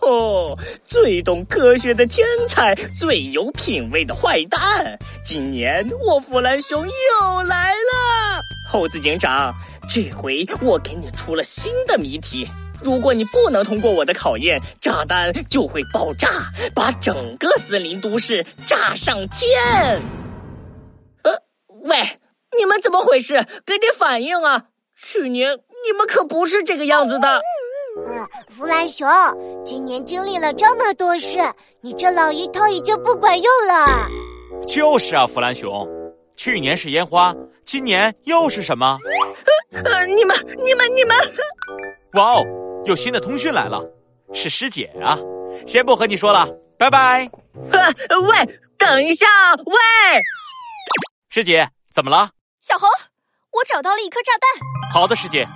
[0.00, 4.98] 哦， 最懂科学的天才，最有品味的坏蛋。
[5.24, 8.40] 今年我弗兰熊又来了，
[8.70, 9.54] 猴子警长，
[9.90, 12.46] 这回我给你出了新的谜题。
[12.82, 20.02] 如果你不能通过我的考验，炸弹就会爆炸，把整个森林都市炸上天。
[21.22, 21.42] 呃，
[21.84, 22.18] 喂，
[22.58, 23.46] 你们怎么回事？
[23.66, 24.64] 给点反应啊！
[25.00, 27.42] 去年你们可不是这个样子的。
[27.96, 29.06] 呃，弗兰熊，
[29.64, 31.38] 今年经历了这么多事，
[31.82, 34.08] 你这老一套已经不管用了。
[34.66, 35.86] 就是啊，弗兰熊，
[36.34, 38.98] 去年是烟花，今年又是什么？
[39.84, 41.16] 呃，你们、你们、你们！
[42.14, 42.44] 哇哦，
[42.86, 43.82] 有新的通讯来了，
[44.32, 45.18] 是师姐啊！
[45.66, 47.28] 先不和你说了，拜拜。
[47.70, 47.88] 呃，
[48.20, 49.26] 喂，等一下，
[49.66, 49.74] 喂，
[51.28, 52.30] 师姐，怎么了？
[52.62, 52.88] 小红，
[53.50, 54.92] 我找到了一颗炸弹。
[54.92, 55.46] 好的，师姐，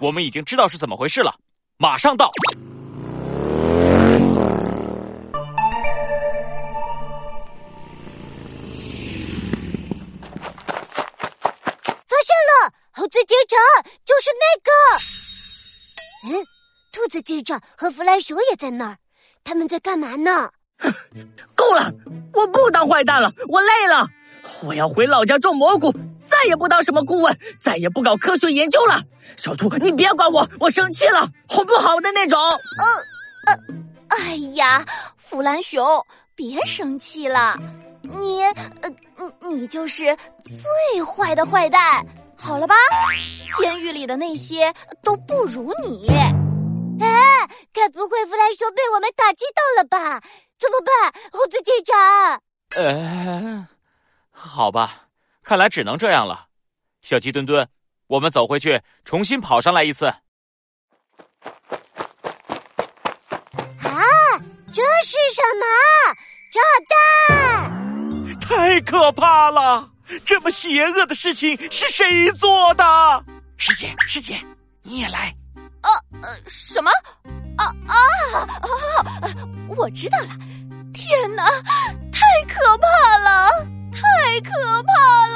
[0.00, 1.34] 我们已经知道是怎么回事了。
[1.80, 2.28] 马上到！
[2.28, 2.32] 发
[12.24, 13.56] 现了，猴子警长
[14.04, 14.70] 就是那个。
[16.26, 16.44] 嗯，
[16.90, 18.98] 兔子警长和弗莱熊也在那儿，
[19.44, 20.50] 他们在干嘛呢？
[21.54, 21.92] 够了，
[22.32, 24.04] 我不当坏蛋了，我累了，
[24.64, 25.94] 我要回老家种蘑菇。
[26.28, 29.00] 再也不当什么顾问，再也不搞科学研究了。
[29.36, 32.38] 小兔，你别管我，我生气了，哄不好的那种。
[32.38, 32.86] 呃
[33.46, 33.58] 呃，
[34.08, 34.84] 哎呀，
[35.16, 35.84] 弗兰熊，
[36.34, 37.56] 别生气了，
[38.02, 38.90] 你呃，
[39.48, 42.04] 你就是最坏的坏蛋，
[42.36, 42.74] 好了吧？
[43.58, 46.06] 监狱里的那些都不如你。
[47.00, 47.08] 哎，
[47.72, 50.20] 该不会弗兰熊被我们打击到了吧？
[50.58, 52.42] 怎么办，猴子警长？
[52.76, 53.66] 呃，
[54.30, 55.07] 好吧。
[55.48, 56.44] 看来只能这样了，
[57.00, 57.66] 小鸡墩墩，
[58.06, 60.04] 我们走回去，重新跑上来一次。
[60.04, 60.20] 啊，
[64.70, 65.64] 这是什么？
[66.52, 68.38] 炸弹！
[68.38, 69.90] 太可怕了！
[70.22, 72.84] 这么邪恶的事情是谁做的？
[73.56, 74.38] 师姐，师姐，
[74.82, 75.34] 你也来。
[75.80, 75.88] 啊
[76.20, 76.90] 呃，什么？
[77.56, 77.96] 啊啊
[78.60, 78.68] 啊！
[79.66, 80.28] 我知道了。
[80.92, 81.42] 天哪，
[82.12, 83.48] 太可怕了！
[83.90, 84.50] 太可
[84.84, 84.92] 怕
[85.26, 85.27] 了！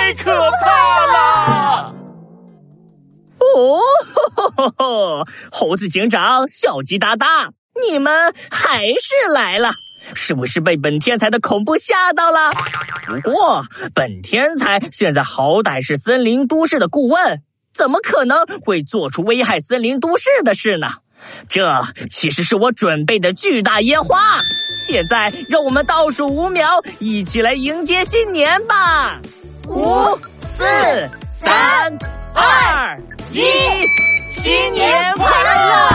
[0.00, 1.94] 太可怕了！
[3.38, 7.50] 哦， 猴子警长，小鸡哒哒，
[7.86, 9.72] 你们还是来了，
[10.14, 12.50] 是不是被本天才的恐怖吓到了？
[13.22, 17.42] 不过，本天才现在好歹是森林都市的顾问，
[17.74, 20.88] 怎么可能会做出危害森林都市的事呢？
[21.50, 24.38] 这其实是我准备的巨大烟花。
[24.82, 29.20] 现在让我们倒数五秒，一起来迎接新年吧！
[30.90, 31.08] 四、
[31.44, 31.98] 三、
[32.34, 32.98] 二、
[33.30, 33.44] 一，
[34.32, 35.89] 新年快乐！